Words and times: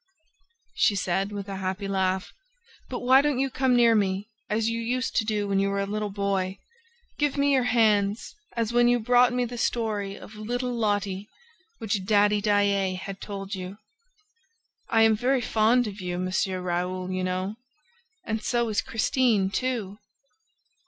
she 0.73 0.95
said, 0.95 1.31
with 1.31 1.47
a 1.47 1.57
happy 1.57 1.87
laugh. 1.87 2.33
"But 2.89 3.01
why 3.01 3.21
don't 3.21 3.37
you 3.37 3.51
come 3.51 3.75
near 3.75 3.93
me, 3.93 4.29
as 4.49 4.67
you 4.67 4.81
used 4.81 5.15
to 5.17 5.25
do 5.25 5.47
when 5.47 5.59
you 5.59 5.69
were 5.69 5.79
a 5.79 5.85
little 5.85 6.09
boy? 6.09 6.57
Give 7.19 7.37
me 7.37 7.53
your 7.53 7.65
hands, 7.65 8.33
as 8.57 8.73
when 8.73 8.87
you 8.87 8.99
brought 8.99 9.31
me 9.31 9.45
the 9.45 9.59
story 9.59 10.15
of 10.15 10.33
little 10.33 10.73
Lotte, 10.73 11.27
which 11.77 12.03
Daddy 12.03 12.41
Daae 12.41 12.95
had 12.95 13.21
told 13.21 13.53
you. 13.53 13.77
I 14.89 15.03
am 15.03 15.15
very 15.15 15.39
fond 15.39 15.85
of 15.85 16.01
you, 16.01 16.15
M. 16.15 16.31
Raoul, 16.63 17.11
you 17.11 17.23
know. 17.23 17.57
And 18.25 18.41
so 18.43 18.69
is 18.69 18.81
Christine 18.81 19.51
too!" 19.51 19.99